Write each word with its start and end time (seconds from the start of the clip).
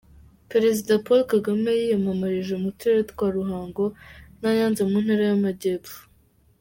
Perezida 0.51 0.93
Paul 1.05 1.21
Kagame 1.31 1.71
yiyamarije 1.79 2.55
mu 2.63 2.69
turere 2.77 3.01
twa 3.11 3.25
Ruhango 3.37 3.83
na 4.41 4.49
Nyanza 4.57 4.81
mu 4.91 4.97
ntara 5.03 5.23
y'amajyepfo. 5.29 5.95